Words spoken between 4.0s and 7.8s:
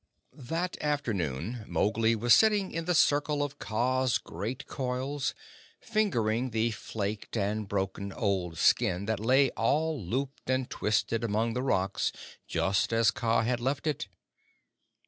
great coils, fingering the flaked and